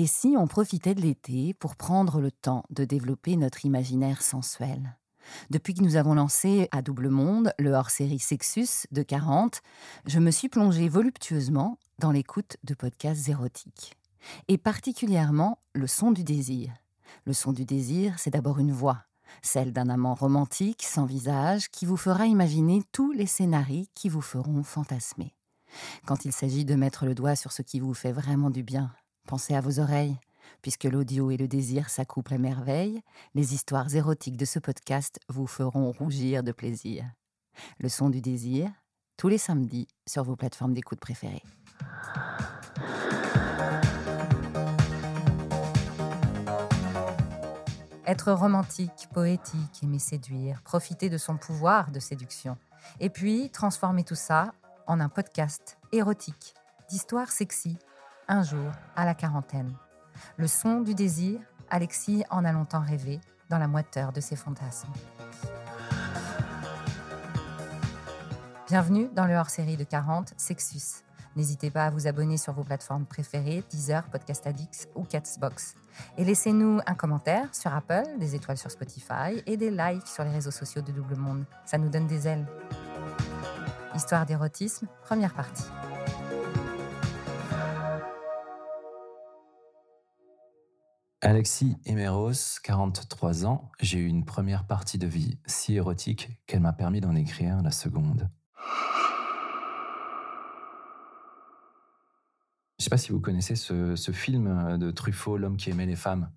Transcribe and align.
Et 0.00 0.06
si 0.06 0.34
on 0.38 0.46
profitait 0.46 0.94
de 0.94 1.02
l'été 1.02 1.52
pour 1.52 1.76
prendre 1.76 2.22
le 2.22 2.30
temps 2.30 2.64
de 2.70 2.86
développer 2.86 3.36
notre 3.36 3.66
imaginaire 3.66 4.22
sensuel? 4.22 4.96
Depuis 5.50 5.74
que 5.74 5.82
nous 5.82 5.96
avons 5.96 6.14
lancé 6.14 6.70
à 6.72 6.80
Double 6.80 7.10
Monde 7.10 7.52
le 7.58 7.72
hors-série 7.72 8.18
Sexus 8.18 8.86
de 8.92 9.02
40, 9.02 9.60
je 10.06 10.18
me 10.18 10.30
suis 10.30 10.48
plongée 10.48 10.88
voluptueusement 10.88 11.76
dans 11.98 12.12
l'écoute 12.12 12.56
de 12.64 12.72
podcasts 12.72 13.28
érotiques. 13.28 13.98
Et 14.48 14.56
particulièrement 14.56 15.58
le 15.74 15.86
son 15.86 16.12
du 16.12 16.24
désir. 16.24 16.72
Le 17.26 17.34
son 17.34 17.52
du 17.52 17.66
désir, 17.66 18.18
c'est 18.18 18.30
d'abord 18.30 18.58
une 18.58 18.72
voix, 18.72 19.04
celle 19.42 19.74
d'un 19.74 19.90
amant 19.90 20.14
romantique 20.14 20.82
sans 20.82 21.04
visage 21.04 21.68
qui 21.68 21.84
vous 21.84 21.98
fera 21.98 22.24
imaginer 22.24 22.82
tous 22.92 23.12
les 23.12 23.26
scénarios 23.26 23.84
qui 23.94 24.08
vous 24.08 24.22
feront 24.22 24.62
fantasmer. 24.62 25.34
Quand 26.06 26.24
il 26.24 26.32
s'agit 26.32 26.64
de 26.64 26.74
mettre 26.74 27.04
le 27.04 27.14
doigt 27.14 27.36
sur 27.36 27.52
ce 27.52 27.60
qui 27.60 27.80
vous 27.80 27.92
fait 27.94 28.12
vraiment 28.12 28.48
du 28.48 28.62
bien, 28.62 28.90
pensez 29.26 29.54
à 29.54 29.60
vos 29.60 29.80
oreilles, 29.80 30.18
Puisque 30.62 30.84
l'audio 30.84 31.30
et 31.30 31.36
le 31.36 31.48
désir 31.48 31.88
s'accouplent 31.88 32.34
à 32.34 32.38
merveille, 32.38 33.00
les 33.34 33.54
histoires 33.54 33.94
érotiques 33.94 34.36
de 34.36 34.44
ce 34.44 34.58
podcast 34.58 35.18
vous 35.28 35.46
feront 35.46 35.90
rougir 35.92 36.42
de 36.42 36.52
plaisir. 36.52 37.04
Le 37.78 37.88
son 37.88 38.10
du 38.10 38.20
désir, 38.20 38.70
tous 39.16 39.28
les 39.28 39.38
samedis 39.38 39.88
sur 40.06 40.22
vos 40.24 40.36
plateformes 40.36 40.74
d'écoute 40.74 41.00
préférées. 41.00 41.42
Être 48.06 48.32
romantique, 48.32 49.08
poétique, 49.14 49.82
aimer 49.82 49.98
séduire, 49.98 50.62
profiter 50.62 51.08
de 51.08 51.18
son 51.18 51.36
pouvoir 51.36 51.90
de 51.90 52.00
séduction. 52.00 52.56
Et 52.98 53.08
puis 53.08 53.50
transformer 53.50 54.04
tout 54.04 54.14
ça 54.14 54.52
en 54.86 55.00
un 55.00 55.08
podcast 55.08 55.78
érotique, 55.92 56.54
d'histoires 56.88 57.30
sexy, 57.30 57.78
un 58.30 58.44
jour 58.44 58.70
à 58.94 59.04
la 59.04 59.14
quarantaine. 59.14 59.74
Le 60.36 60.46
son 60.46 60.80
du 60.80 60.94
désir, 60.94 61.40
Alexis 61.68 62.24
en 62.30 62.44
a 62.44 62.52
longtemps 62.52 62.80
rêvé 62.80 63.20
dans 63.50 63.58
la 63.58 63.66
moiteur 63.66 64.12
de 64.12 64.20
ses 64.20 64.36
fantasmes. 64.36 64.92
Bienvenue 68.68 69.08
dans 69.14 69.26
le 69.26 69.34
hors-série 69.34 69.76
de 69.76 69.82
40 69.82 70.32
Sexus. 70.36 71.02
N'hésitez 71.34 71.70
pas 71.72 71.86
à 71.86 71.90
vous 71.90 72.06
abonner 72.06 72.36
sur 72.36 72.52
vos 72.52 72.62
plateformes 72.62 73.04
préférées, 73.04 73.64
Deezer, 73.68 74.04
Podcast 74.04 74.46
Addicts 74.46 74.88
ou 74.94 75.02
Catsbox. 75.02 75.74
Et 76.16 76.24
laissez-nous 76.24 76.80
un 76.86 76.94
commentaire 76.94 77.52
sur 77.52 77.74
Apple, 77.74 78.06
des 78.20 78.36
étoiles 78.36 78.58
sur 78.58 78.70
Spotify 78.70 79.42
et 79.46 79.56
des 79.56 79.70
likes 79.70 80.06
sur 80.06 80.22
les 80.22 80.30
réseaux 80.30 80.52
sociaux 80.52 80.82
de 80.82 80.92
Double 80.92 81.16
Monde. 81.16 81.44
Ça 81.64 81.78
nous 81.78 81.88
donne 81.88 82.06
des 82.06 82.28
ailes. 82.28 82.46
Histoire 83.96 84.24
d'érotisme, 84.24 84.86
première 85.02 85.34
partie. 85.34 85.64
Alexis 91.22 91.76
Emeros, 91.84 92.60
43 92.62 93.44
ans, 93.44 93.70
j'ai 93.78 93.98
eu 93.98 94.06
une 94.06 94.24
première 94.24 94.66
partie 94.66 94.96
de 94.96 95.06
vie 95.06 95.38
si 95.44 95.74
érotique 95.74 96.30
qu'elle 96.46 96.60
m'a 96.60 96.72
permis 96.72 97.02
d'en 97.02 97.14
écrire 97.14 97.60
la 97.62 97.72
seconde. 97.72 98.30
Je 102.78 102.82
ne 102.82 102.84
sais 102.84 102.88
pas 102.88 102.96
si 102.96 103.12
vous 103.12 103.20
connaissez 103.20 103.54
ce, 103.54 103.94
film 104.14 104.78
de 104.78 104.90
Truffaut, 104.90 105.36
L'homme 105.36 105.58
qui 105.58 105.68
aimait 105.68 105.84
les 105.84 105.94
femmes. 105.94 106.32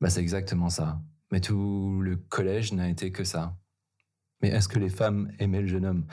Bah, 0.00 0.08
c'est 0.08 0.22
exactement 0.22 0.70
ça. 0.70 1.02
Mais 1.30 1.42
tout 1.42 2.00
le 2.00 2.16
collège 2.16 2.72
n'a 2.72 2.88
été 2.88 3.12
que 3.12 3.24
ça. 3.24 3.58
Mais 4.40 4.48
est-ce 4.48 4.68
que 4.68 4.78
les 4.78 4.88
femmes 4.88 5.30
aimaient 5.38 5.60
le 5.60 5.66
jeune 5.66 5.84
homme? 5.84 6.06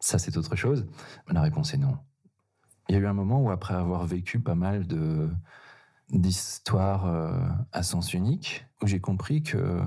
Ça, 0.00 0.18
c'est 0.18 0.38
autre 0.38 0.56
chose. 0.56 0.86
La 1.28 1.42
réponse 1.42 1.74
est 1.74 1.78
non. 1.78 1.98
Il 2.88 2.94
y 2.94 2.98
a 2.98 3.00
eu 3.02 3.06
un 3.06 3.12
moment 3.12 3.42
où, 3.42 3.50
après 3.50 3.74
avoir 3.74 4.06
vécu 4.06 4.40
pas 4.40 4.54
mal 4.54 4.86
de, 4.86 5.28
d'histoire 6.12 7.06
euh, 7.06 7.48
à 7.72 7.82
sens 7.82 8.14
unique 8.14 8.66
où 8.82 8.86
j'ai 8.86 9.00
compris 9.00 9.42
que, 9.42 9.82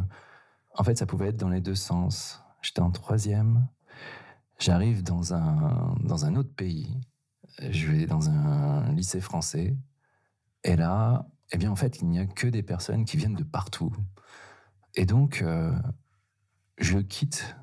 en 0.76 0.84
fait, 0.84 0.98
ça 0.98 1.06
pouvait 1.06 1.30
être 1.30 1.38
dans 1.38 1.50
les 1.50 1.62
deux 1.62 1.76
sens. 1.76 2.44
J'étais 2.62 2.82
en 2.82 2.92
troisième, 2.92 3.68
j'arrive 4.60 5.04
dans 5.04 5.34
un, 5.34 5.96
dans 6.04 6.26
un 6.26 6.36
autre 6.36 6.54
pays, 6.54 7.00
je 7.60 7.88
vais 7.88 8.06
dans 8.08 8.30
un 8.30 8.92
lycée 8.94 9.22
français, 9.22 9.78
et 10.64 10.76
là, 10.76 11.28
eh 11.52 11.58
bien, 11.58 11.72
en 11.72 11.76
fait, 11.76 12.02
il 12.02 12.08
n'y 12.10 12.20
a 12.20 12.26
que 12.26 12.48
des 12.48 12.64
personnes 12.64 13.06
qui 13.06 13.18
viennent 13.18 13.36
de 13.36 13.44
partout. 13.44 13.96
Et 14.96 15.06
donc, 15.06 15.42
euh, 15.42 15.78
je 16.80 16.98
quitte 16.98 17.56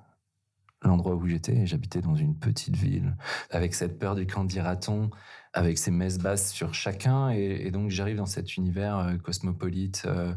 l'endroit 0.88 1.14
où 1.14 1.26
j'étais. 1.26 1.66
J'habitais 1.66 2.00
dans 2.00 2.14
une 2.14 2.36
petite 2.36 2.76
ville, 2.76 3.16
avec 3.50 3.74
cette 3.74 3.98
peur 3.98 4.14
du 4.14 4.26
camp 4.26 4.44
dira-t-on, 4.44 5.10
avec 5.52 5.78
ces 5.78 5.90
messes 5.90 6.18
basses 6.18 6.52
sur 6.52 6.74
chacun. 6.74 7.30
Et, 7.30 7.70
donc 7.70 7.90
j'arrive 7.90 8.16
dans 8.16 8.26
cet 8.26 8.56
univers 8.56 8.98
euh, 8.98 9.16
cosmopolite, 9.16 10.02
euh, 10.06 10.34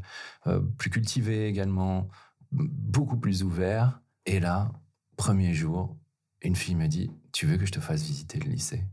euh, 0.47 0.59
plus 0.59 0.89
cultivé 0.89 1.47
également, 1.47 2.09
beaucoup 2.51 3.17
plus 3.17 3.43
ouvert. 3.43 4.01
Et 4.25 4.39
là, 4.39 4.71
premier 5.17 5.53
jour, 5.53 5.97
une 6.41 6.55
fille 6.55 6.75
me 6.75 6.87
dit, 6.87 7.11
tu 7.31 7.45
veux 7.45 7.57
que 7.57 7.65
je 7.65 7.71
te 7.71 7.79
fasse 7.79 8.03
visiter 8.03 8.39
le 8.39 8.49
lycée? 8.49 8.83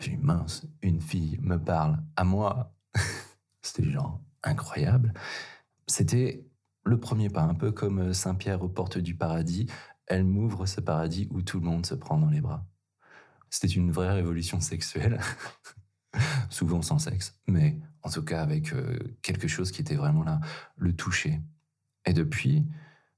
J'ai 0.00 0.10
dit, 0.10 0.18
mince, 0.18 0.66
une 0.82 1.00
fille 1.00 1.38
me 1.40 1.56
parle 1.56 2.02
à 2.16 2.24
moi. 2.24 2.74
C'était 3.62 3.90
genre 3.90 4.20
incroyable. 4.42 5.14
C'était 5.86 6.44
le 6.84 7.00
premier 7.00 7.28
pas, 7.30 7.42
un 7.42 7.54
peu 7.54 7.72
comme 7.72 8.12
Saint-Pierre 8.12 8.62
aux 8.62 8.68
portes 8.68 8.98
du 8.98 9.14
paradis 9.14 9.66
elle 10.06 10.24
m'ouvre 10.24 10.66
ce 10.66 10.80
paradis 10.80 11.28
où 11.30 11.42
tout 11.42 11.60
le 11.60 11.66
monde 11.66 11.86
se 11.86 11.94
prend 11.94 12.18
dans 12.18 12.30
les 12.30 12.40
bras. 12.40 12.66
C'était 13.50 13.72
une 13.72 13.90
vraie 13.90 14.12
révolution 14.12 14.60
sexuelle, 14.60 15.20
souvent 16.50 16.82
sans 16.82 16.98
sexe, 16.98 17.38
mais 17.46 17.78
en 18.02 18.10
tout 18.10 18.22
cas 18.22 18.42
avec 18.42 18.72
euh, 18.72 18.98
quelque 19.22 19.48
chose 19.48 19.70
qui 19.70 19.80
était 19.80 19.94
vraiment 19.94 20.24
là, 20.24 20.40
le 20.76 20.94
toucher. 20.94 21.40
Et 22.04 22.12
depuis, 22.12 22.66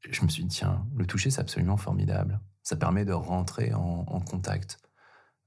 je 0.09 0.23
me 0.23 0.29
suis 0.29 0.45
dit, 0.45 0.57
tiens, 0.57 0.87
le 0.97 1.07
toucher, 1.07 1.31
c'est 1.31 1.41
absolument 1.41 1.77
formidable. 1.77 2.41
Ça 2.63 2.77
permet 2.77 3.05
de 3.05 3.13
rentrer 3.13 3.73
en, 3.75 4.21
contact. 4.21 4.79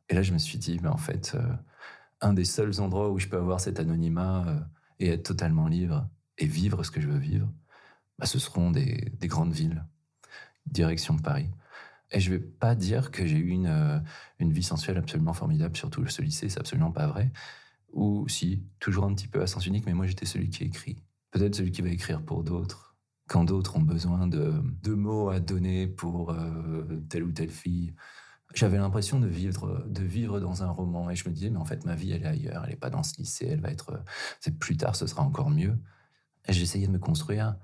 Et 0.09 0.15
là, 0.15 0.21
je 0.23 0.33
me 0.33 0.37
suis 0.37 0.57
dit, 0.57 0.79
mais 0.81 0.89
en 0.89 0.97
fait, 0.97 1.33
euh, 1.35 1.53
un 2.19 2.33
des 2.33 2.45
seuls 2.45 2.79
endroits 2.81 3.11
où 3.11 3.19
je 3.19 3.27
peux 3.27 3.37
avoir 3.37 3.59
cet 3.59 3.79
anonymat 3.79 4.45
euh, 4.47 4.59
et 4.99 5.09
être 5.09 5.23
totalement 5.23 5.67
libre 5.67 6.07
et 6.37 6.45
vivre 6.45 6.83
ce 6.83 6.91
que 6.91 7.01
je 7.01 7.07
veux 7.07 7.17
vivre, 7.17 7.47
bah, 8.19 8.25
ce 8.25 8.39
seront 8.39 8.71
des 8.71 9.11
grandes 9.23 9.53
villes 9.53 9.83
direction 10.71 11.13
de 11.13 11.21
Paris. 11.21 11.49
Et 12.11 12.19
je 12.19 12.29
vais 12.29 12.39
pas 12.39 12.75
dire 12.75 13.11
que 13.11 13.25
j'ai 13.25 13.37
eu 13.37 13.49
une, 13.49 13.67
euh, 13.67 13.99
une 14.39 14.51
vie 14.51 14.63
sensuelle 14.63 14.97
absolument 14.97 15.33
formidable, 15.33 15.77
surtout 15.77 16.05
ce 16.07 16.21
lycée, 16.21 16.49
c'est 16.49 16.59
absolument 16.59 16.91
pas 16.91 17.07
vrai. 17.07 17.31
Ou 17.93 18.27
si, 18.27 18.63
toujours 18.79 19.05
un 19.05 19.13
petit 19.13 19.27
peu 19.27 19.41
à 19.41 19.47
sens 19.47 19.65
unique, 19.65 19.85
mais 19.85 19.93
moi 19.93 20.07
j'étais 20.07 20.25
celui 20.25 20.49
qui 20.49 20.63
écrit. 20.63 20.97
Peut-être 21.31 21.55
celui 21.55 21.71
qui 21.71 21.81
va 21.81 21.89
écrire 21.89 22.21
pour 22.21 22.43
d'autres, 22.43 22.95
quand 23.27 23.45
d'autres 23.45 23.77
ont 23.77 23.81
besoin 23.81 24.27
de, 24.27 24.61
de, 24.83 24.93
mots 24.93 25.29
à 25.29 25.39
donner 25.39 25.87
pour 25.87 26.31
euh, 26.31 27.01
telle 27.09 27.23
ou 27.23 27.31
telle 27.31 27.49
fille. 27.49 27.93
J'avais 28.53 28.77
l'impression 28.77 29.19
de 29.19 29.27
vivre, 29.27 29.85
de 29.87 30.03
vivre 30.03 30.41
dans 30.41 30.63
un 30.63 30.69
roman 30.69 31.09
et 31.09 31.15
je 31.15 31.27
me 31.29 31.33
disais, 31.33 31.49
mais 31.49 31.57
en 31.57 31.63
fait, 31.63 31.85
ma 31.85 31.95
vie, 31.95 32.11
elle 32.11 32.23
est 32.23 32.27
ailleurs, 32.27 32.63
elle 32.65 32.71
n'est 32.71 32.75
pas 32.75 32.89
dans 32.89 33.03
ce 33.03 33.15
lycée, 33.17 33.47
elle 33.49 33.61
va 33.61 33.69
être. 33.71 34.03
C'est 34.41 34.59
plus 34.59 34.75
tard, 34.75 34.97
ce 34.97 35.07
sera 35.07 35.23
encore 35.23 35.49
mieux. 35.49 35.77
Et 36.49 36.53
j'essayais 36.53 36.87
de 36.87 36.91
me 36.91 36.99
construire 36.99 37.55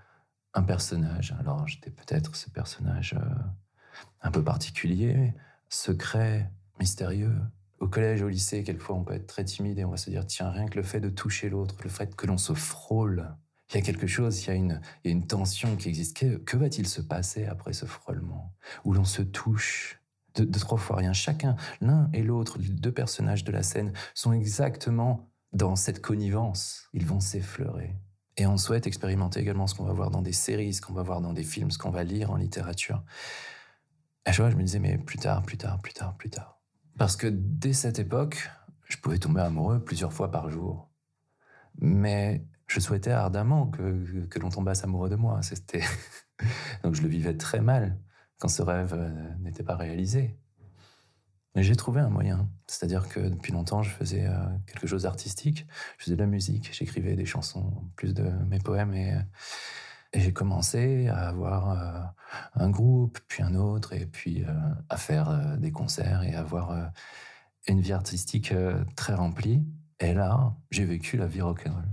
un 0.57 0.63
personnage. 0.63 1.35
Alors 1.39 1.67
j'étais 1.67 1.91
peut-être 1.91 2.35
ce 2.35 2.49
personnage 2.49 3.13
euh, 3.13 3.99
un 4.21 4.31
peu 4.31 4.43
particulier, 4.43 5.33
secret, 5.69 6.51
mystérieux. 6.79 7.35
Au 7.79 7.87
collège, 7.87 8.23
au 8.23 8.27
lycée, 8.27 8.63
quelquefois 8.63 8.95
on 8.95 9.03
peut 9.03 9.13
être 9.13 9.27
très 9.27 9.45
timide 9.45 9.77
et 9.77 9.85
on 9.85 9.91
va 9.91 9.97
se 9.97 10.09
dire, 10.09 10.25
tiens, 10.25 10.49
rien 10.49 10.65
que 10.65 10.75
le 10.75 10.83
fait 10.83 10.99
de 10.99 11.09
toucher 11.09 11.49
l'autre, 11.49 11.75
le 11.83 11.89
fait 11.89 12.15
que 12.15 12.25
l'on 12.25 12.39
se 12.39 12.53
frôle, 12.53 13.35
il 13.69 13.75
y 13.75 13.77
a 13.77 13.81
quelque 13.81 14.07
chose, 14.07 14.43
il 14.43 14.47
y 14.47 14.51
a 14.51 14.55
une, 15.03 15.27
tension 15.27 15.75
qui 15.75 15.89
existe. 15.89 16.17
Que, 16.43 16.57
va-t-il 16.57 16.87
se 16.87 17.01
passer 17.01 17.45
après 17.45 17.73
ce 17.73 17.85
frôlement? 17.85 18.55
Où 18.83 18.93
l'on 18.93 19.03
se 19.03 19.21
touche 19.21 20.01
de, 20.35 20.43
de 20.43 20.59
trois 20.59 20.77
fois 20.77 20.95
rien. 20.95 21.13
Chacun, 21.13 21.55
l'un 21.81 22.09
et 22.13 22.23
l'autre, 22.23 22.57
les 22.57 22.69
deux 22.69 22.93
personnages 22.93 23.43
de 23.43 23.51
la 23.51 23.61
scène 23.61 23.93
sont 24.15 24.31
exactement 24.31 25.29
dans 25.51 25.75
cette 25.75 26.01
connivence. 26.01 26.87
Ils 26.93 27.05
vont 27.05 27.19
s'effleurer. 27.19 27.93
Et 28.37 28.45
on 28.45 28.57
souhaite 28.57 28.85
expérimenter 28.85 29.39
également 29.39 29.67
ce 29.67 29.75
qu'on 29.75 29.83
va 29.83 29.93
voir 29.93 30.11
dans 30.11 30.21
des 30.21 30.33
séries, 30.33 30.73
ce 30.73 30.81
qu'on 30.81 30.93
va 30.93 31.01
voir 31.01 31.21
dans 31.21 31.33
des 31.33 31.43
films, 31.43 31.71
ce 31.71 31.77
qu'on 31.77 31.89
va 31.89 32.03
lire 32.03 32.31
en 32.31 32.35
littérature. 32.35 33.03
À 34.25 34.31
chaque 34.31 34.45
fois, 34.45 34.49
je 34.51 34.55
me 34.55 34.63
disais, 34.63 34.79
mais 34.79 34.97
plus 34.97 35.17
tard, 35.17 35.41
plus 35.43 35.57
tard, 35.57 35.79
plus 35.81 35.93
tard, 35.93 36.15
plus 36.17 36.29
tard. 36.29 36.59
Parce 36.97 37.15
que 37.15 37.27
dès 37.27 37.73
cette 37.73 37.97
époque, 37.97 38.49
je 38.87 38.97
pouvais 38.97 39.17
tomber 39.17 39.41
amoureux 39.41 39.83
plusieurs 39.83 40.13
fois 40.13 40.29
par 40.29 40.49
jour. 40.49 40.89
Mais 41.79 42.45
je 42.67 42.79
souhaitais 42.79 43.11
ardemment 43.11 43.67
que, 43.67 44.25
que 44.25 44.39
l'on 44.39 44.49
tombasse 44.49 44.83
amoureux 44.83 45.09
de 45.09 45.15
moi. 45.15 45.41
C'était 45.41 45.83
Donc 46.83 46.95
je 46.95 47.01
le 47.01 47.07
vivais 47.07 47.35
très 47.35 47.61
mal 47.61 47.97
quand 48.37 48.49
ce 48.49 48.61
rêve 48.61 48.93
euh, 48.93 49.35
n'était 49.39 49.63
pas 49.63 49.75
réalisé. 49.75 50.37
J'ai 51.59 51.75
trouvé 51.75 52.01
un 52.01 52.09
moyen. 52.09 52.47
C'est-à-dire 52.67 53.09
que 53.09 53.19
depuis 53.19 53.51
longtemps, 53.51 53.81
je 53.81 53.89
faisais 53.89 54.27
euh, 54.27 54.37
quelque 54.67 54.85
chose 54.85 55.03
d'artistique. 55.03 55.65
Je 55.97 56.05
faisais 56.05 56.15
de 56.15 56.21
la 56.21 56.27
musique, 56.27 56.69
j'écrivais 56.71 57.15
des 57.15 57.25
chansons, 57.25 57.73
plus 57.95 58.13
de 58.13 58.29
mes 58.47 58.59
poèmes. 58.59 58.93
Et, 58.93 59.13
euh, 59.13 59.19
j'ai 60.13 60.33
commencé 60.33 61.07
à 61.07 61.27
avoir 61.27 61.71
euh, 61.71 62.01
un 62.55 62.69
groupe, 62.69 63.19
puis 63.27 63.43
un 63.43 63.55
autre, 63.55 63.93
et 63.93 64.05
puis 64.05 64.45
à 64.89 64.97
faire 64.97 65.57
des 65.57 65.71
concerts 65.71 66.23
et 66.23 66.33
avoir 66.33 66.91
une 67.67 67.81
vie 67.81 67.91
artistique 67.91 68.53
très 68.95 69.13
remplie. 69.13 69.65
Et 69.99 70.13
là, 70.13 70.55
j'ai 70.71 70.85
vécu 70.85 71.17
la 71.17 71.27
vie 71.27 71.41
rock'n'roll. 71.41 71.83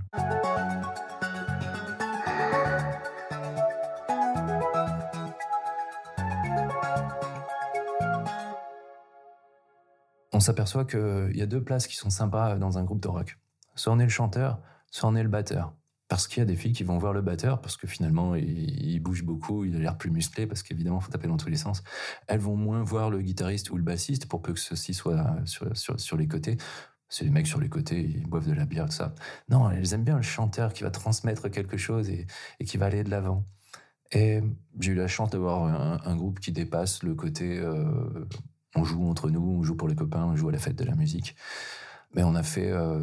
On 10.35 10.41
s'aperçoit 10.41 10.85
qu'il 10.85 11.37
y 11.37 11.43
a 11.43 11.47
deux 11.47 11.63
places 11.63 11.87
qui 11.87 11.95
sont 11.95 12.11
sympas 12.11 12.57
dans 12.57 12.77
un 12.77 12.83
groupe 12.83 13.01
de 13.01 13.07
rock. 13.07 13.39
Soit 13.77 13.93
on 13.93 14.01
est 14.01 14.05
le 14.05 14.09
chanteur, 14.09 14.61
soit 14.91 15.09
on 15.09 15.15
est 15.15 15.23
le 15.23 15.29
batteur. 15.29 15.73
Parce 16.09 16.27
qu'il 16.27 16.41
y 16.41 16.43
a 16.43 16.45
des 16.45 16.57
filles 16.57 16.73
qui 16.73 16.83
vont 16.83 16.99
voir 16.99 17.13
le 17.13 17.23
batteur, 17.23 17.61
parce 17.61 17.77
que 17.77 17.87
finalement, 17.87 18.35
il, 18.35 18.99
bouge 18.99 19.23
beaucoup, 19.23 19.65
il 19.65 19.77
a 19.77 19.79
l'air 19.79 19.97
plus 19.97 20.11
musclé, 20.11 20.49
parce 20.49 20.65
qu'évidemment, 20.65 20.99
il 21.01 21.05
faut 21.05 21.13
taper 21.13 21.29
dans 21.29 21.37
tous 21.37 21.49
les 21.49 21.57
sens. 21.57 21.85
Elles 22.27 22.41
vont 22.41 22.57
moins 22.57 22.83
voir 22.83 23.11
le 23.11 23.23
guitariste 23.23 23.71
ou 23.71 23.77
le 23.77 23.85
bassiste, 23.85 24.27
pour 24.27 24.43
peu 24.43 24.53
que 24.53 24.59
ceci 24.59 24.93
soit 24.93 25.37
sur, 25.45 25.71
sur, 25.77 26.17
les 26.17 26.27
côtés. 26.27 26.57
C'est 27.09 27.25
les 27.25 27.31
mecs 27.31 27.47
sur 27.47 27.61
les 27.61 27.69
côtés, 27.69 28.01
ils 28.01 28.27
boivent 28.27 28.49
de 28.49 28.55
la 28.55 28.67
bière, 28.67 28.87
tout 28.87 28.93
ça. 28.93 29.15
Non, 29.49 29.71
elles 29.71 29.95
aiment 29.95 30.05
bien 30.05 30.17
le 30.17 30.23
chanteur 30.23 30.73
qui 30.73 30.83
va 30.83 30.91
transmettre 30.91 31.49
quelque 31.49 31.77
chose 31.77 32.11
et, 32.11 32.27
qui 32.65 32.77
va 32.77 32.87
aller 32.87 33.05
de 33.05 33.11
l'avant. 33.11 33.47
Et 34.11 34.43
j'ai 34.81 34.93
eu 34.93 34.97
la 34.97 35.09
chance 35.09 35.31
d'avoir 35.31 35.63
un, 36.07 36.17
groupe 36.17 36.41
qui 36.41 36.51
dépasse 36.51 37.05
le 37.05 37.15
côté 37.15 37.59
euh, 37.59 38.27
on 38.75 38.85
joue 38.85 39.09
entre 39.09 39.31
nous, 39.31 39.59
on 39.59 39.63
joue 39.63 39.77
pour 39.77 39.89
les 39.89 39.95
copains, 39.95 40.25
on 40.25 40.37
joue 40.37 40.49
à 40.49 40.53
la 40.53 40.59
fête 40.59 40.77
de 40.77 40.85
la 40.85 40.95
musique. 40.95 41.37
Mais 42.15 42.23
on 42.23 42.35
a 42.35 42.43
fait 42.43 42.71
euh, 42.71 43.03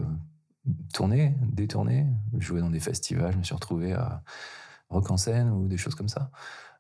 tourner, 0.94 1.36
détourner, 1.42 2.08
jouer 2.38 2.62
dans 2.62 2.70
des 2.70 2.80
festivals. 2.80 3.34
Je 3.34 3.38
me 3.38 3.44
suis 3.44 3.56
retrouvé 3.56 3.94
à 3.94 4.24
Rock 4.90 5.12
en 5.12 5.18
scène 5.18 5.50
ou 5.50 5.68
des 5.68 5.78
choses 5.78 5.96
comme 5.96 6.10
ça, 6.10 6.32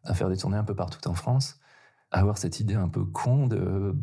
à 0.03 0.13
faire 0.13 0.29
des 0.29 0.37
tournées 0.37 0.57
un 0.57 0.63
peu 0.63 0.75
partout 0.75 1.05
en 1.07 1.13
France, 1.13 1.59
à 2.11 2.19
avoir 2.19 2.37
cette 2.37 2.59
idée 2.59 2.75
un 2.75 2.89
peu 2.89 3.05
con 3.05 3.47
de, 3.47 3.95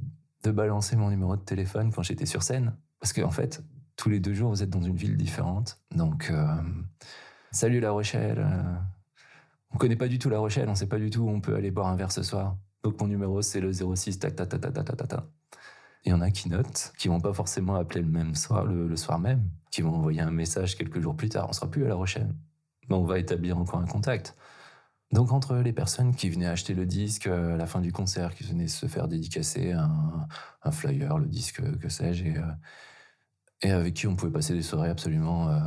balancer 0.44 0.96
mon 0.96 1.10
numéro 1.10 1.36
de 1.36 1.42
téléphone 1.42 1.92
quand 1.92 2.02
j'étais 2.02 2.24
sur 2.24 2.42
scène. 2.42 2.74
Parce 3.00 3.12
qu'en 3.12 3.24
en 3.24 3.30
fait, 3.30 3.62
tous 3.96 4.08
les 4.08 4.18
deux 4.18 4.32
jours, 4.32 4.48
vous 4.48 4.62
êtes 4.62 4.70
dans 4.70 4.80
une 4.80 4.96
ville 4.96 5.18
différente. 5.18 5.78
Donc, 5.94 6.30
euh, 6.30 6.56
salut 7.50 7.80
La 7.80 7.90
Rochelle. 7.90 8.46
On 9.72 9.76
connaît 9.76 9.96
pas 9.96 10.08
du 10.08 10.18
tout 10.18 10.30
La 10.30 10.38
Rochelle, 10.38 10.70
on 10.70 10.74
sait 10.74 10.88
pas 10.88 10.98
du 10.98 11.10
tout 11.10 11.20
où 11.20 11.28
on 11.28 11.42
peut 11.42 11.54
aller 11.54 11.70
boire 11.70 11.88
un 11.88 11.96
verre 11.96 12.10
ce 12.10 12.22
soir. 12.22 12.56
Donc, 12.82 13.00
mon 13.00 13.06
numéro, 13.06 13.42
c'est 13.42 13.60
le 13.60 13.72
06 13.72 14.18
tac 14.18 14.36
tac 14.36 14.48
tac 14.48 14.60
tac 14.60 14.72
tac 14.72 14.96
tac 14.96 15.08
tac. 15.08 15.24
Il 16.04 16.10
y 16.10 16.12
en 16.12 16.20
a 16.20 16.30
qui 16.30 16.48
notent, 16.48 16.92
qui 16.96 17.08
vont 17.08 17.20
pas 17.20 17.32
forcément 17.32 17.74
appeler 17.74 18.02
le 18.02 18.08
même 18.08 18.34
soir, 18.34 18.64
le, 18.64 18.96
soir 18.96 19.18
même, 19.18 19.50
qui 19.70 19.82
vont 19.82 19.94
envoyer 19.94 20.20
un 20.20 20.30
message 20.30 20.76
quelques 20.76 21.00
jours 21.00 21.16
plus 21.16 21.28
tard. 21.28 21.46
On 21.48 21.52
sera 21.52 21.70
plus 21.70 21.84
à 21.84 21.88
La 21.88 21.94
Rochelle. 21.94 22.34
Mais 22.88 22.96
on 22.96 23.04
va 23.04 23.18
établir 23.18 23.58
encore 23.58 23.80
un 23.80 23.86
contact. 23.86 24.36
Donc 25.12 25.32
entre 25.32 25.56
les 25.56 25.72
personnes 25.72 26.14
qui 26.14 26.28
venaient 26.28 26.46
acheter 26.46 26.74
le 26.74 26.86
disque 26.86 27.26
à 27.26 27.56
la 27.56 27.66
fin 27.66 27.80
du 27.80 27.92
concert, 27.92 28.34
qui 28.34 28.44
venaient 28.44 28.68
se 28.68 28.86
faire 28.86 29.08
dédicacer 29.08 29.72
un, 29.72 30.26
flyer, 30.70 31.18
le 31.18 31.26
disque, 31.26 31.62
que 31.78 31.88
sais-je, 31.88 32.24
et, 32.24 32.36
euh, 32.36 32.42
et, 33.62 33.70
avec 33.70 33.94
qui 33.94 34.06
on 34.06 34.16
pouvait 34.16 34.32
passer 34.32 34.52
des 34.52 34.62
soirées 34.62 34.90
absolument 34.90 35.48
euh, 35.48 35.60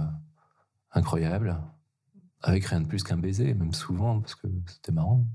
incroyables, 0.91 1.59
avec 2.43 2.65
rien 2.65 2.81
de 2.81 2.87
plus 2.87 3.03
qu'un 3.03 3.17
baiser, 3.17 3.53
même 3.55 3.73
souvent, 3.73 4.21
parce 4.21 4.35
que 4.35 4.47
c'était 4.67 4.91
marrant. 4.91 5.25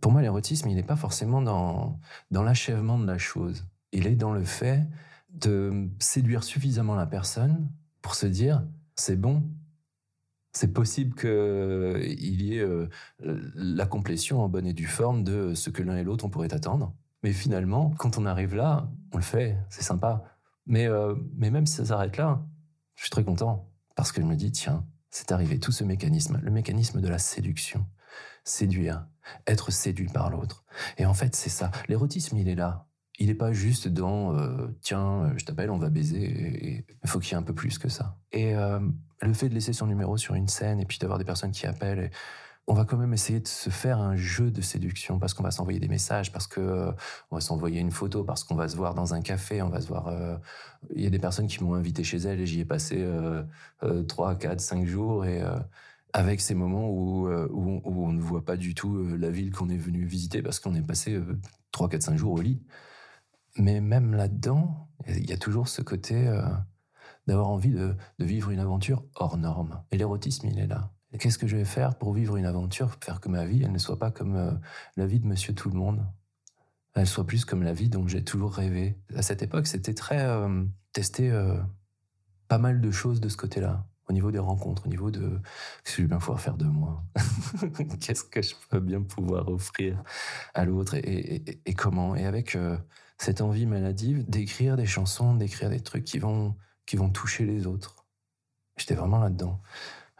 Pour 0.00 0.12
moi, 0.12 0.22
l'érotisme, 0.22 0.68
il 0.68 0.74
n'est 0.74 0.82
pas 0.82 0.96
forcément 0.96 1.42
dans, 1.42 1.98
dans 2.30 2.42
l'achèvement 2.42 2.98
de 2.98 3.06
la 3.06 3.18
chose 3.18 3.64
il 3.92 4.06
est 4.06 4.16
dans 4.16 4.32
le 4.32 4.44
fait 4.44 4.86
de 5.30 5.88
séduire 5.98 6.44
suffisamment 6.44 6.94
la 6.94 7.06
personne 7.06 7.70
pour 8.02 8.14
se 8.14 8.26
dire 8.26 8.64
c'est 8.96 9.16
bon, 9.16 9.44
c'est 10.52 10.72
possible 10.72 11.14
qu'il 11.14 12.42
y 12.42 12.56
ait 12.56 12.60
euh, 12.60 12.88
la 13.20 13.86
complétion 13.86 14.42
en 14.42 14.48
bonne 14.48 14.66
et 14.66 14.72
due 14.72 14.86
forme 14.86 15.22
de 15.22 15.54
ce 15.54 15.70
que 15.70 15.82
l'un 15.82 15.96
et 15.96 16.04
l'autre 16.04 16.24
on 16.24 16.30
pourrait 16.30 16.52
attendre. 16.52 16.94
Mais 17.22 17.32
finalement, 17.32 17.90
quand 17.98 18.18
on 18.18 18.26
arrive 18.26 18.54
là, 18.54 18.90
on 19.12 19.18
le 19.18 19.22
fait, 19.22 19.58
c'est 19.68 19.82
sympa. 19.82 20.24
Mais, 20.66 20.86
euh, 20.86 21.14
mais 21.36 21.50
même 21.50 21.66
si 21.66 21.76
ça 21.76 21.84
s'arrête 21.84 22.16
là, 22.16 22.42
je 22.96 23.02
suis 23.02 23.10
très 23.10 23.24
content 23.24 23.68
parce 23.94 24.12
que 24.12 24.20
je 24.20 24.26
me 24.26 24.34
dis 24.34 24.50
tiens, 24.50 24.84
c'est 25.10 25.32
arrivé 25.32 25.58
tout 25.58 25.72
ce 25.72 25.84
mécanisme, 25.84 26.40
le 26.42 26.50
mécanisme 26.50 27.00
de 27.00 27.08
la 27.08 27.18
séduction. 27.18 27.86
Séduire, 28.44 29.06
être 29.46 29.70
séduit 29.70 30.08
par 30.08 30.30
l'autre. 30.30 30.64
Et 30.98 31.06
en 31.06 31.14
fait, 31.14 31.34
c'est 31.34 31.50
ça. 31.50 31.70
L'érotisme, 31.88 32.36
il 32.36 32.48
est 32.48 32.54
là 32.54 32.86
il 33.20 33.26
n'est 33.26 33.34
pas 33.34 33.52
juste 33.52 33.86
dans 33.86 34.34
euh, 34.34 34.74
tiens, 34.80 35.24
euh, 35.24 35.34
je 35.36 35.44
t'appelle, 35.44 35.70
on 35.70 35.78
va 35.78 35.90
baiser. 35.90 36.84
Il 37.04 37.08
faut 37.08 37.20
qu'il 37.20 37.32
y 37.32 37.34
ait 37.34 37.38
un 37.38 37.42
peu 37.42 37.54
plus 37.54 37.78
que 37.78 37.90
ça. 37.90 38.16
Et 38.32 38.56
euh, 38.56 38.80
le 39.20 39.34
fait 39.34 39.50
de 39.50 39.54
laisser 39.54 39.74
son 39.74 39.86
numéro 39.86 40.16
sur 40.16 40.34
une 40.34 40.48
scène 40.48 40.80
et 40.80 40.86
puis 40.86 40.98
d'avoir 40.98 41.18
des 41.18 41.24
personnes 41.24 41.52
qui 41.52 41.66
appellent, 41.66 42.10
on 42.66 42.72
va 42.72 42.86
quand 42.86 42.96
même 42.96 43.12
essayer 43.12 43.40
de 43.40 43.48
se 43.48 43.68
faire 43.68 43.98
un 43.98 44.16
jeu 44.16 44.50
de 44.50 44.62
séduction 44.62 45.18
parce 45.18 45.34
qu'on 45.34 45.42
va 45.42 45.50
s'envoyer 45.50 45.80
des 45.80 45.88
messages, 45.88 46.32
parce 46.32 46.46
que 46.46 46.94
on 47.30 47.36
va 47.36 47.40
s'envoyer 47.40 47.80
une 47.80 47.90
photo, 47.90 48.24
parce 48.24 48.42
qu'on 48.42 48.54
va 48.54 48.68
se 48.68 48.76
voir 48.76 48.94
dans 48.94 49.12
un 49.12 49.20
café, 49.20 49.60
on 49.60 49.68
va 49.68 49.80
se 49.82 49.88
voir. 49.88 50.10
Il 50.94 51.02
y 51.02 51.06
a 51.06 51.10
des 51.10 51.18
personnes 51.18 51.48
qui 51.48 51.62
m'ont 51.64 51.74
invité 51.74 52.04
chez 52.04 52.18
elles 52.18 52.40
et 52.40 52.46
j'y 52.46 52.60
ai 52.60 52.64
passé 52.64 53.04
3, 54.08 54.36
4, 54.36 54.60
5 54.60 54.86
jours 54.86 55.24
et 55.24 55.42
avec 56.12 56.40
ces 56.40 56.54
moments 56.54 56.88
où, 56.88 57.28
où, 57.28 57.80
on, 57.84 58.12
ne 58.12 58.20
voit 58.20 58.44
pas 58.44 58.56
du 58.56 58.74
tout 58.74 59.16
la 59.16 59.30
ville 59.30 59.52
qu'on 59.52 59.68
est 59.68 59.76
venu 59.76 60.04
visiter 60.04 60.42
parce 60.42 60.60
qu'on 60.60 60.74
est 60.74 60.82
passé 60.82 61.20
3, 61.72 61.88
4, 61.88 62.02
5 62.02 62.16
jours 62.16 62.32
au 62.32 62.40
lit. 62.40 62.60
Mais 63.56 63.80
même 63.80 64.14
là-dedans, 64.14 64.88
il 65.08 65.28
y 65.28 65.32
a 65.32 65.36
toujours 65.36 65.68
ce 65.68 65.82
côté 65.82 66.28
euh, 66.28 66.42
d'avoir 67.26 67.48
envie 67.48 67.70
de, 67.70 67.96
vivre 68.18 68.50
une 68.50 68.60
aventure 68.60 69.04
hors 69.14 69.36
norme. 69.36 69.82
Et 69.90 69.98
l'érotisme, 69.98 70.48
il 70.48 70.58
est 70.58 70.66
là. 70.66 70.90
Qu'est-ce 71.18 71.38
que 71.38 71.48
je 71.48 71.56
vais 71.56 71.64
faire 71.64 71.96
pour 71.98 72.14
vivre 72.14 72.36
une 72.36 72.46
aventure, 72.46 72.90
pour 72.90 73.04
faire 73.04 73.20
que 73.20 73.28
ma 73.28 73.44
vie, 73.44 73.62
elle 73.64 73.72
ne 73.72 73.78
soit 73.78 73.98
pas 73.98 74.10
comme 74.10 74.36
euh, 74.36 74.52
la 74.96 75.06
vie 75.06 75.18
de 75.18 75.26
Monsieur 75.26 75.54
Tout 75.54 75.68
le 75.68 75.76
Monde 75.76 76.06
Elle 76.94 77.06
soit 77.06 77.26
plus 77.26 77.44
comme 77.44 77.64
la 77.64 77.72
vie 77.72 77.88
dont 77.88 78.06
j'ai 78.06 78.22
toujours 78.22 78.54
rêvé. 78.54 78.96
À 79.16 79.22
cette 79.22 79.42
époque, 79.42 79.66
c'était 79.66 79.94
très 79.94 80.24
euh, 80.24 80.64
tester 80.92 81.32
pas 82.48 82.58
mal 82.58 82.80
de 82.80 82.90
choses 82.90 83.20
de 83.20 83.28
ce 83.28 83.36
côté-là 83.36 83.86
au 84.10 84.12
niveau 84.12 84.30
des 84.30 84.38
rencontres, 84.38 84.86
au 84.86 84.88
niveau 84.88 85.10
de 85.10 85.40
ce 85.84 85.96
que 85.96 85.96
je 85.96 86.02
vais 86.02 86.08
bien 86.08 86.18
pouvoir 86.18 86.40
faire 86.40 86.56
de 86.56 86.66
moi, 86.66 87.02
qu'est-ce 88.00 88.24
que 88.24 88.42
je 88.42 88.54
peux 88.68 88.80
bien 88.80 89.02
pouvoir 89.02 89.48
offrir 89.48 90.02
à 90.52 90.64
l'autre? 90.64 90.96
Et, 90.96 91.60
comment, 91.76 92.16
et 92.16 92.26
avec 92.26 92.56
cette 93.18 93.40
envie 93.40 93.66
maladive 93.66 94.28
d'écrire 94.28 94.76
des 94.76 94.86
chansons, 94.86 95.34
d'écrire 95.34 95.70
des 95.70 95.80
trucs 95.80 96.04
qui 96.04 96.18
vont, 96.18 96.56
qui 96.86 96.96
vont 96.96 97.10
toucher 97.10 97.44
les 97.44 97.66
autres. 97.66 98.06
J'étais 98.76 98.94
vraiment 98.94 99.18
là-dedans. 99.18 99.60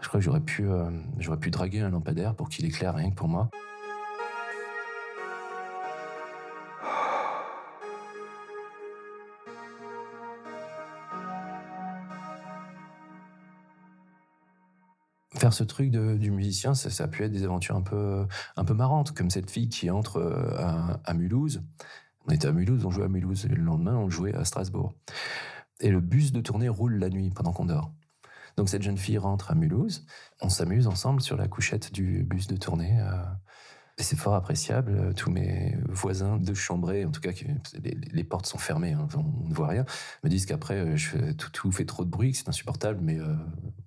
Je 0.01 0.09
crois 0.09 0.21
que 0.21 0.25
j'aurais 0.25 0.41
pu, 0.41 0.69
euh, 0.69 0.91
j'aurais 1.19 1.41
pu 1.41 1.51
draguer 1.51 1.81
un 1.81 1.91
lampadaire 1.91 2.35
pour 2.35 2.49
qu'il 2.49 2.65
éclaire 2.65 2.95
rien 2.95 3.11
que 3.11 3.17
pour 3.17 3.29
moi. 3.29 3.51
Faire 15.41 15.53
ce 15.53 15.65
truc 15.65 15.91
du 15.91 16.31
musicien, 16.31 16.75
ça, 16.75 17.05
a 17.05 17.09
pu 17.09 17.25
être 17.25 17.33
des 17.33 17.45
aventures 17.45 17.75
un 17.75 17.83
peu, 17.83 18.27
un 18.57 18.65
peu 18.65 18.75
marrantes, 18.75 19.13
comme 19.13 19.31
cette 19.31 19.51
fille 19.51 19.69
qui 19.69 19.91
entre 19.91 20.19
euh, 20.19 20.95
à, 21.05 21.15
Mulhouse 21.15 21.63
on 22.27 22.33
était 22.33 22.49
à 22.49 22.53
Mulhouse, 22.53 22.85
on 22.85 22.91
jouait 22.91 23.07
à 23.07 23.09
Mulhouse, 23.09 23.47
le 23.47 23.57
lendemain, 23.57 23.97
on 23.97 24.11
jouait 24.11 24.35
à 24.35 24.45
Strasbourg. 24.45 24.93
Et 25.81 25.89
le 25.89 26.01
bus 26.01 26.33
de 26.33 26.43
tournée 26.43 26.69
roule 26.69 26.97
la 26.99 27.09
nuit 27.09 27.31
pendant 27.31 27.53
qu'on 27.53 27.65
dort. 27.65 27.93
Donc 28.57 28.69
cette 28.69 28.83
jeune 28.83 28.99
fille 28.99 29.17
rentre 29.17 29.51
à 29.51 29.55
Mulhouse, 29.55 30.05
on 30.43 30.51
s'amuse 30.51 30.87
ensemble 30.87 31.23
sur 31.23 31.39
la 31.39 31.49
couchette 31.49 31.93
du 31.95 32.23
bus 32.23 32.47
de 32.47 32.57
tournée. 32.57 33.01
Euh, 33.01 33.25
c'est 33.97 34.17
fort 34.17 34.35
appréciable. 34.35 35.15
Tous 35.15 35.31
mes 35.31 35.77
voisins 35.89 36.37
de 36.37 36.55
chambrée, 36.55 37.05
en 37.07 37.11
tout 37.11 37.21
cas, 37.21 37.31
les, 37.83 38.25
portes 38.25 38.47
sont 38.47 38.59
fermées, 38.59 38.93
hein, 38.93 39.09
on 39.17 39.49
ne 39.49 39.55
voit 39.55 39.69
rien, 39.69 39.85
me 40.23 40.29
disent 40.29 40.47
qu'après, 40.47 40.79
euh, 40.79 41.33
tout, 41.53 41.73
fait 41.73 41.87
trop 41.87 42.05
de 42.05 42.11
bruit, 42.11 42.33
que 42.33 42.39
c'est 42.39 42.49
insupportable, 42.49 43.01
mais 43.03 43.19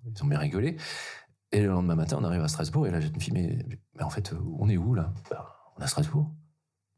ils 0.06 0.24
ont 0.24 0.28
bien 0.28 0.40
rigolé. 0.40 0.78
Et 1.54 1.62
le 1.62 1.68
lendemain 1.68 1.94
matin, 1.94 2.18
on 2.20 2.24
arrive 2.24 2.42
à 2.42 2.48
Strasbourg, 2.48 2.88
et 2.88 2.92
la 2.92 3.00
jeune 3.00 3.20
fille, 3.22 3.32
mais, 3.32 3.60
mais 3.96 4.04
en 4.04 4.10
fait, 4.10 4.34
on 4.60 4.68
est 4.70 4.78
où 4.78 4.96
là? 4.96 5.14
Bah, 5.30 5.72
On 5.78 5.82
est 5.82 5.84
à 5.84 5.88
Strasbourg. 5.88 6.32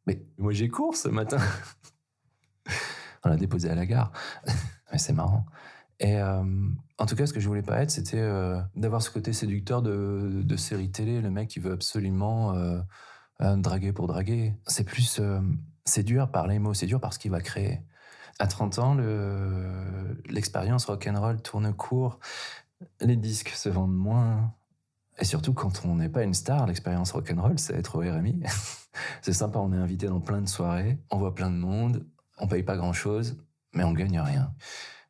Mais 0.08 0.26
moi, 0.38 0.54
j'ai 0.54 0.70
cours 0.70 0.96
ce 0.96 1.10
matin. 1.10 1.40
On 3.26 3.30
l'a 3.30 3.36
déposé 3.36 3.70
à 3.70 3.76
la 3.76 3.86
gare. 3.86 4.14
Mais 4.92 4.98
c'est 4.98 5.12
marrant. 5.12 5.46
Et 6.00 6.18
euh, 6.20 6.44
en 6.98 7.06
tout 7.06 7.16
cas, 7.16 7.26
ce 7.26 7.34
que 7.34 7.42
je 7.42 7.48
voulais 7.50 7.64
pas 7.64 7.82
être, 7.82 7.92
c'était 7.92 8.22
euh, 8.22 8.62
d'avoir 8.78 9.02
ce 9.02 9.10
côté 9.10 9.34
séducteur 9.34 9.82
de, 9.82 10.42
de, 10.44 10.56
série 10.56 10.90
télé, 10.90 11.22
le 11.22 11.32
mec 11.32 11.50
qui 11.50 11.60
veut 11.60 11.74
absolument 11.74 12.54
euh, 12.54 12.80
draguer 13.58 13.92
pour 13.92 14.08
draguer. 14.08 14.54
C'est 14.68 14.86
plus 14.86 15.22
séduire 15.84 16.32
par 16.32 16.48
les 16.48 16.60
mots, 16.60 16.74
séduire 16.74 17.02
par 17.02 17.14
ce 17.14 17.20
qu'il 17.20 17.32
va 17.32 17.42
créer. 17.42 17.82
À 18.40 18.48
30 18.48 18.80
ans, 18.80 18.98
l'expérience 20.30 20.86
rock'n'roll 20.86 21.42
tourne 21.42 21.74
court, 21.74 22.20
les 23.01 23.15
disques 23.15 23.50
se 23.50 23.70
vendent 23.70 23.96
moins, 23.96 24.54
et 25.18 25.25
surtout, 25.25 25.54
quand 25.54 25.86
on 25.86 25.96
n'est 25.96 26.10
pas 26.10 26.24
une 26.24 26.34
star, 26.34 26.68
l'expérience 26.68 27.12
rock'n'roll, 27.12 27.58
c'est 27.58 27.75
être 27.75 27.96
au 27.96 28.00
RMI. 28.00 28.44
c'est 29.22 29.34
sympa, 29.34 29.60
on 29.60 29.72
est 29.72 29.77
invité 29.77 30.08
dans 30.08 30.20
plein 30.20 30.42
de 30.42 30.50
soirées, 30.50 31.00
on 31.10 31.18
voit 31.18 31.34
plein 31.34 31.50
de 31.50 31.56
monde, 31.56 32.06
on 32.38 32.48
paye 32.48 32.63
pas 32.63 32.75
grand 32.75 32.94
chose, 32.94 33.38
mais 33.74 33.84
on 33.84 33.94
gagne 33.94 34.20
rien. 34.20 34.54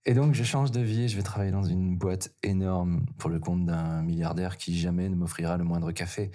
Et 0.07 0.13
donc, 0.13 0.35
je 0.35 0.43
change 0.43 0.69
de 0.69 0.81
vie 0.81 1.09
je 1.09 1.15
vais 1.15 1.23
travailler 1.23 1.51
dans 1.51 1.63
une 1.63 1.97
boîte 1.97 2.31
énorme 2.43 3.05
pour 3.17 3.31
le 3.31 3.39
compte 3.39 3.65
d'un 3.65 4.03
milliardaire 4.03 4.57
qui 4.57 4.77
jamais 4.77 5.09
ne 5.09 5.15
m'offrira 5.15 5.57
le 5.57 5.63
moindre 5.63 5.91
café. 5.91 6.29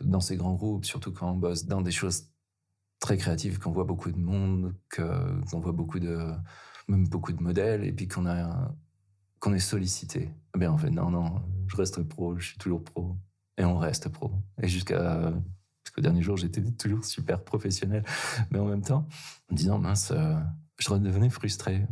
Dans 0.00 0.20
ces 0.20 0.36
grands 0.36 0.54
groupes, 0.54 0.86
surtout 0.86 1.12
quand 1.12 1.30
on 1.30 1.36
bosse 1.36 1.66
dans 1.66 1.82
des 1.82 1.90
choses 1.90 2.28
très 2.98 3.18
créatives, 3.18 3.58
qu'on 3.58 3.72
voit 3.72 3.84
beaucoup 3.84 4.10
de 4.10 4.18
monde, 4.18 4.74
qu'on 4.94 5.60
voit 5.60 5.72
beaucoup 5.72 5.98
de, 5.98 6.32
même 6.88 7.06
beaucoup 7.06 7.32
de 7.32 7.42
modèles, 7.42 7.84
et 7.84 7.92
puis 7.92 8.08
qu'on 8.08 8.24
est 8.26 9.58
sollicité. 9.58 10.30
Bien, 10.56 10.70
en 10.70 10.78
fait, 10.78 10.90
non, 10.90 11.10
non, 11.10 11.42
je 11.66 11.76
reste 11.76 12.02
pro, 12.02 12.36
je 12.38 12.48
suis 12.48 12.58
toujours 12.58 12.84
pro. 12.84 13.16
Et 13.58 13.64
on 13.64 13.78
reste 13.78 14.08
pro. 14.08 14.32
Et 14.62 14.68
jusqu'à. 14.68 15.32
Jusqu'au 15.84 16.00
dernier 16.00 16.22
jour, 16.22 16.36
j'étais 16.36 16.62
toujours 16.62 17.04
super 17.04 17.42
professionnel. 17.42 18.04
Mais 18.50 18.60
en 18.60 18.66
même 18.66 18.82
temps, 18.82 19.08
en 19.50 19.52
me 19.52 19.56
disant, 19.56 19.78
mince, 19.80 20.12
euh, 20.12 20.36
je 20.78 20.88
redevenais 20.88 21.28
frustré 21.28 21.84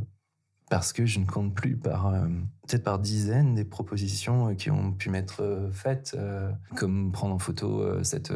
parce 0.71 0.93
que 0.93 1.05
je 1.05 1.19
ne 1.19 1.27
compte 1.27 1.53
plus 1.53 1.77
par 1.77 2.07
euh, 2.07 2.27
peut-être 2.67 2.85
par 2.85 3.01
dizaines 3.01 3.55
des 3.55 3.65
propositions 3.65 4.51
euh, 4.51 4.55
qui 4.55 4.71
ont 4.71 4.93
pu 4.93 5.11
m'être 5.11 5.43
euh, 5.43 5.71
faites, 5.73 6.17
comme 6.77 7.13
prendre 7.13 7.35
en 7.35 7.39
photo 7.39 8.03
cette 8.05 8.33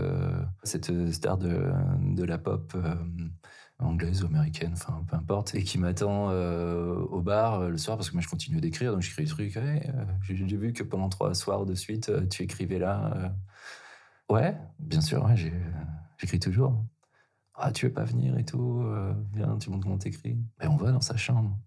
cette 0.65 1.13
star 1.13 1.39
de, 1.39 1.73
de 2.01 2.25
la 2.25 2.37
pop 2.37 2.77
anglaise 3.79 4.23
ou 4.23 4.27
américaine, 4.27 4.73
enfin 4.75 5.05
peu 5.09 5.17
importe, 5.17 5.55
et 5.55 5.63
qui 5.63 5.79
m'attend 5.79 6.31
au 6.31 7.21
bar 7.21 7.69
le 7.69 7.77
soir 7.77 7.97
parce 7.97 8.09
que 8.09 8.15
moi 8.15 8.23
je 8.23 8.29
continue 8.29 8.61
d'écrire, 8.61 8.93
donc 8.93 9.03
j'écris 9.03 9.25
des 9.25 9.31
trucs. 9.31 9.59
j'ai 10.23 10.57
vu 10.57 10.73
que 10.73 10.83
pendant 10.83 11.09
trois 11.09 11.35
soirs 11.35 11.67
de 11.67 11.75
suite 11.75 12.11
tu 12.31 12.45
écrivais 12.45 12.79
là. 12.79 13.35
Ouais, 14.31 14.57
bien 14.79 15.01
sûr, 15.01 15.29
j'écris 16.19 16.39
toujours. 16.39 16.85
Ah, 17.55 17.73
tu 17.73 17.87
veux 17.87 17.93
pas 17.93 18.05
venir 18.05 18.39
et 18.39 18.45
tout 18.45 18.85
Viens, 19.35 19.59
tu 19.59 19.71
montres 19.71 19.83
comment 19.83 19.99
t'écris. 19.99 20.39
Et 20.63 20.67
on 20.67 20.77
va 20.77 20.93
dans 20.93 21.01
sa 21.01 21.17
chambre. 21.17 21.59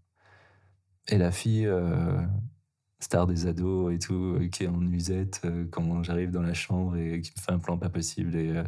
Et 1.10 1.18
la 1.18 1.32
fille, 1.32 1.66
euh, 1.66 2.22
star 3.00 3.28
des 3.28 3.48
ados 3.48 3.94
et 3.94 4.00
tout, 4.00 4.40
qui 4.52 4.66
est 4.66 4.68
en 4.68 4.78
nuisette 4.78 5.42
euh, 5.46 5.66
quand 5.72 6.04
j'arrive 6.04 6.32
dans 6.32 6.42
la 6.42 6.54
chambre 6.54 6.98
et 6.98 7.22
qui 7.22 7.32
me 7.36 7.42
fait 7.42 7.52
un 7.52 7.60
plan 7.60 7.78
pas 7.78 7.90
possible. 7.90 8.32
Euh, 8.36 8.64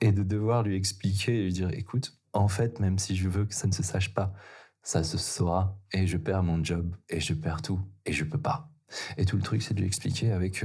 et 0.00 0.12
de 0.12 0.22
devoir 0.22 0.62
lui 0.62 0.76
expliquer 0.76 1.40
et 1.40 1.44
lui 1.44 1.52
dire 1.52 1.70
écoute, 1.72 2.16
en 2.32 2.48
fait, 2.48 2.80
même 2.80 2.98
si 2.98 3.16
je 3.16 3.28
veux 3.28 3.44
que 3.44 3.54
ça 3.54 3.66
ne 3.66 3.72
se 3.72 3.82
sache 3.82 4.14
pas, 4.14 4.32
ça 4.82 5.04
se 5.04 5.18
saura 5.18 5.78
et 5.92 6.06
je 6.06 6.16
perds 6.16 6.42
mon 6.42 6.62
job 6.64 6.96
et 7.08 7.20
je 7.20 7.34
perds 7.34 7.62
tout 7.62 7.80
et 8.04 8.12
je 8.12 8.24
peux 8.24 8.40
pas. 8.40 8.68
Et 9.16 9.24
tout 9.24 9.36
le 9.36 9.42
truc, 9.42 9.62
c'est 9.62 9.74
de 9.74 9.80
lui 9.80 9.86
expliquer 9.86 10.32
avec 10.32 10.64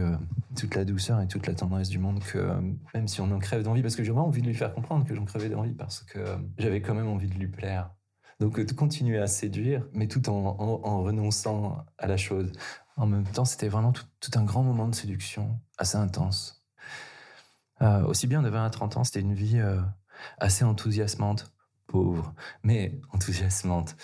toute 0.57 0.75
la 0.75 0.85
douceur 0.85 1.21
et 1.21 1.27
toute 1.27 1.47
la 1.47 1.53
tendresse 1.53 1.89
du 1.89 1.99
monde 1.99 2.21
que 2.23 2.59
même 2.93 3.07
si 3.07 3.21
on 3.21 3.31
en 3.31 3.39
crève 3.39 3.63
d'envie, 3.63 3.81
parce 3.81 3.95
que 3.95 4.03
j'ai 4.03 4.11
vraiment 4.11 4.27
envie 4.27 4.41
de 4.41 4.47
lui 4.47 4.53
faire 4.53 4.73
comprendre 4.73 5.05
que 5.05 5.15
j'en 5.15 5.25
crevais 5.25 5.49
d'envie, 5.49 5.73
parce 5.73 6.03
que 6.03 6.19
j'avais 6.57 6.81
quand 6.81 6.93
même 6.93 7.07
envie 7.07 7.29
de 7.29 7.35
lui 7.35 7.47
plaire. 7.47 7.91
Donc, 8.39 8.59
de 8.59 8.73
continuer 8.73 9.17
à 9.17 9.27
séduire, 9.27 9.87
mais 9.93 10.07
tout 10.07 10.29
en, 10.29 11.01
renonçant 11.01 11.85
à 11.97 12.05
la 12.07 12.17
chose. 12.17 12.51
En 12.95 13.07
même 13.07 13.23
temps, 13.23 13.45
c'était 13.45 13.67
vraiment 13.67 13.91
tout, 13.91 14.31
un 14.35 14.43
grand 14.43 14.61
moment 14.61 14.87
de 14.87 14.93
séduction, 14.93 15.59
assez 15.77 15.97
intense. 15.97 16.63
Euh, 17.81 18.03
aussi 18.05 18.27
bien 18.27 18.41
de 18.43 18.49
20 18.49 18.65
à 18.65 18.69
30 18.69 18.97
ans, 18.97 19.03
c'était 19.03 19.21
une 19.21 19.33
vie 19.33 19.59
euh, 19.59 19.81
assez 20.37 20.63
enthousiasmante, 20.63 21.51
pauvre, 21.87 22.33
mais 22.63 22.99
enthousiasmante. 23.11 23.95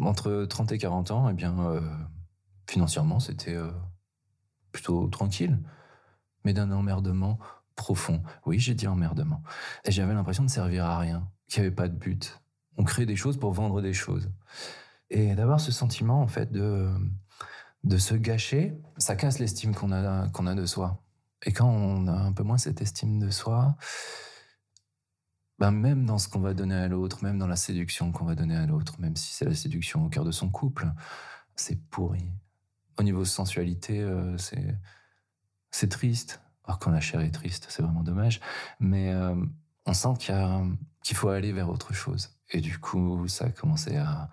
Entre 0.00 0.44
30 0.44 0.72
et 0.72 0.78
40 0.78 1.10
ans, 1.10 1.28
eh 1.28 1.34
bien, 1.34 1.58
euh, 1.58 1.80
financièrement, 2.68 3.20
c'était 3.20 3.58
plutôt 4.70 5.06
tranquille, 5.08 5.58
mais 6.44 6.54
d'un 6.54 6.70
emmerdement 6.70 7.38
profond. 7.76 8.22
Oui, 8.46 8.58
j'ai 8.58 8.74
dit 8.74 8.86
emmerdement. 8.86 9.42
Et 9.84 9.92
j'avais 9.92 10.14
l'impression 10.14 10.44
de 10.44 10.50
servir 10.50 10.86
à 10.86 10.98
rien, 10.98 11.28
qu'il 11.48 11.62
n'y 11.62 11.66
avait 11.66 11.74
pas 11.74 11.88
de 11.88 11.96
but, 11.96 12.42
on 12.78 12.84
crée 12.84 13.06
des 13.06 13.16
choses 13.16 13.38
pour 13.38 13.52
vendre 13.52 13.82
des 13.82 13.92
choses. 13.92 14.30
Et 15.10 15.34
d'avoir 15.34 15.60
ce 15.60 15.72
sentiment, 15.72 16.22
en 16.22 16.26
fait, 16.26 16.50
de, 16.50 16.90
de 17.84 17.98
se 17.98 18.14
gâcher, 18.14 18.74
ça 18.96 19.16
casse 19.16 19.38
l'estime 19.38 19.74
qu'on 19.74 19.92
a, 19.92 20.28
qu'on 20.30 20.46
a 20.46 20.54
de 20.54 20.66
soi. 20.66 21.02
Et 21.44 21.52
quand 21.52 21.68
on 21.68 22.06
a 22.08 22.12
un 22.12 22.32
peu 22.32 22.42
moins 22.42 22.58
cette 22.58 22.80
estime 22.80 23.18
de 23.18 23.30
soi, 23.30 23.76
ben 25.62 25.70
même 25.70 26.06
dans 26.06 26.18
ce 26.18 26.26
qu'on 26.26 26.40
va 26.40 26.54
donner 26.54 26.74
à 26.74 26.88
l'autre, 26.88 27.22
même 27.22 27.38
dans 27.38 27.46
la 27.46 27.54
séduction 27.54 28.10
qu'on 28.10 28.24
va 28.24 28.34
donner 28.34 28.56
à 28.56 28.66
l'autre, 28.66 29.00
même 29.00 29.14
si 29.14 29.32
c'est 29.32 29.44
la 29.44 29.54
séduction 29.54 30.04
au 30.04 30.08
cœur 30.08 30.24
de 30.24 30.32
son 30.32 30.48
couple, 30.48 30.90
c'est 31.54 31.80
pourri. 31.88 32.26
Au 32.98 33.04
niveau 33.04 33.24
sensualité, 33.24 34.00
euh, 34.00 34.36
c'est 34.38 34.76
c'est 35.70 35.88
triste. 35.88 36.42
Alors 36.64 36.80
quand 36.80 36.90
la 36.90 37.00
chair 37.00 37.20
est 37.20 37.30
triste, 37.30 37.66
c'est 37.68 37.80
vraiment 37.80 38.02
dommage. 38.02 38.40
Mais 38.80 39.12
euh, 39.12 39.36
on 39.86 39.92
sent 39.92 40.14
qu'il 40.18 41.16
faut 41.16 41.28
aller 41.28 41.52
vers 41.52 41.70
autre 41.70 41.94
chose. 41.94 42.30
Et 42.50 42.60
du 42.60 42.80
coup, 42.80 43.28
ça 43.28 43.44
a 43.44 43.50
commencé 43.50 43.96
à 43.96 44.30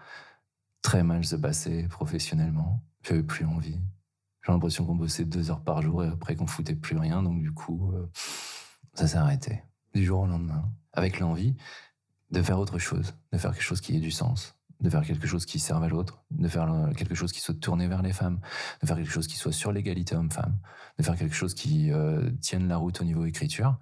très 0.81 1.03
mal 1.03 1.24
se 1.24 1.36
passer 1.36 1.88
professionnellement. 1.89 2.83
J'avais 3.03 3.21
plus 3.21 3.45
envie. 3.45 3.79
J'ai 4.43 4.51
l'impression 4.51 4.83
qu'on 4.83 4.95
bossait 4.95 5.25
deux 5.25 5.51
heures 5.51 5.63
par 5.63 5.83
jour 5.83 6.03
et 6.03 6.07
après 6.07 6.36
qu'on 6.36 6.48
foutait 6.48 6.74
plus 6.74 6.98
rien. 6.98 7.21
Donc 7.21 7.39
du 7.39 7.51
coup, 7.51 7.91
euh, 7.93 8.09
ça 8.95 9.07
s'est 9.07 9.17
arrêté 9.17 9.62
du 9.93 10.03
jour 10.03 10.21
au 10.21 10.27
lendemain, 10.27 10.71
avec 10.93 11.19
l'envie 11.19 11.55
de 12.31 12.41
faire 12.41 12.60
autre 12.60 12.79
chose, 12.79 13.13
de 13.31 13.38
faire 13.38 13.51
quelque 13.51 13.63
chose 13.63 13.81
qui 13.81 13.96
ait 13.96 14.00
du 14.00 14.12
sens, 14.12 14.55
de 14.81 14.89
faire 14.89 15.03
quelque 15.03 15.27
chose 15.27 15.46
qui 15.46 15.60
serve 15.60 15.84
à 15.84 15.89
l'autre, 15.89 16.24
de 16.31 16.48
faire 16.48 16.89
quelque 16.96 17.15
chose 17.15 17.31
qui 17.31 17.39
soit 17.39 17.60
tourné 17.60 17.88
vers 17.88 18.01
les 18.01 18.13
femmes, 18.13 18.39
de 18.81 18.88
faire 18.88 18.96
quelque 18.96 19.12
chose 19.12 19.27
qui 19.27 19.36
soit 19.36 19.51
sur 19.51 19.72
l'égalité 19.72 20.15
homme-femme, 20.15 20.58
de 20.98 21.03
faire 21.03 21.15
quelque 21.17 21.36
chose 21.36 21.53
qui 21.53 21.91
euh, 21.91 22.29
tienne 22.41 22.67
la 22.67 22.77
route 22.77 23.01
au 23.01 23.03
niveau 23.03 23.25
écriture, 23.25 23.77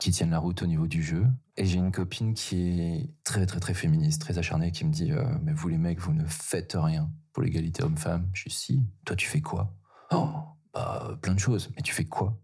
qui 0.00 0.10
tiennent 0.10 0.30
la 0.30 0.38
route 0.38 0.62
au 0.62 0.66
niveau 0.66 0.86
du 0.86 1.02
jeu. 1.02 1.26
Et 1.56 1.64
j'ai 1.64 1.78
une 1.78 1.92
copine 1.92 2.34
qui 2.34 2.80
est 2.80 3.10
très 3.24 3.46
très 3.46 3.60
très 3.60 3.74
féministe, 3.74 4.20
très 4.20 4.38
acharnée, 4.38 4.72
qui 4.72 4.84
me 4.84 4.92
dit 4.92 5.12
euh, 5.12 5.24
mais 5.42 5.52
vous 5.52 5.68
les 5.68 5.78
mecs 5.78 6.00
vous 6.00 6.12
ne 6.12 6.24
faites 6.24 6.76
rien 6.78 7.10
pour 7.32 7.42
l'égalité 7.42 7.84
homme-femme. 7.84 8.28
Je 8.32 8.42
suis 8.42 8.50
si. 8.50 8.86
Toi 9.04 9.16
tu 9.16 9.28
fais 9.28 9.40
quoi 9.40 9.74
Oh 10.10 10.28
bah 10.74 11.18
plein 11.20 11.34
de 11.34 11.40
choses. 11.40 11.70
Mais 11.76 11.82
tu 11.82 11.92
fais 11.92 12.06
quoi 12.06 12.36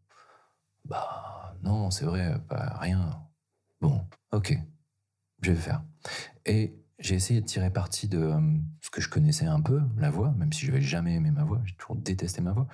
Bah 0.85 1.57
non 1.63 1.91
c'est 1.91 2.05
vrai, 2.05 2.39
pas 2.49 2.77
rien. 2.79 3.28
Bon 3.81 4.05
ok, 4.33 4.57
je 5.43 5.53
vais 5.53 5.57
faire. 5.57 5.83
Et 6.47 6.75
j'ai 6.99 7.15
essayé 7.15 7.41
de 7.41 7.47
tirer 7.47 7.71
parti 7.71 8.09
de 8.09 8.19
euh, 8.19 8.41
ce 8.81 8.91
que 8.91 9.01
je 9.01 9.09
connaissais 9.09 9.47
un 9.47 9.61
peu, 9.61 9.81
la 9.99 10.11
voix, 10.11 10.35
même 10.37 10.53
si 10.53 10.67
je 10.67 10.73
n'avais 10.73 10.83
jamais 10.83 11.15
aimé 11.15 11.31
ma 11.31 11.45
voix, 11.45 11.61
j'ai 11.65 11.75
toujours 11.75 11.97
détesté 11.97 12.41
ma 12.41 12.53
voix, 12.53 12.67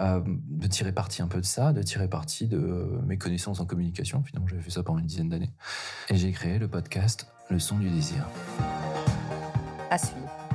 euh, 0.00 0.22
de 0.24 0.66
tirer 0.66 0.92
parti 0.92 1.20
un 1.20 1.28
peu 1.28 1.40
de 1.40 1.46
ça, 1.46 1.72
de 1.72 1.82
tirer 1.82 2.08
parti 2.08 2.46
de 2.46 2.58
euh, 2.58 3.02
mes 3.06 3.18
connaissances 3.18 3.60
en 3.60 3.66
communication. 3.66 4.22
Finalement, 4.22 4.48
j'avais 4.48 4.62
fait 4.62 4.70
ça 4.70 4.82
pendant 4.82 4.98
une 4.98 5.06
dizaine 5.06 5.28
d'années. 5.28 5.52
Et 6.08 6.16
j'ai 6.16 6.32
créé 6.32 6.58
le 6.58 6.68
podcast 6.68 7.26
Le 7.50 7.58
son 7.58 7.78
du 7.78 7.90
désir. 7.90 8.26
À 9.90 9.98
suivre. 9.98 10.45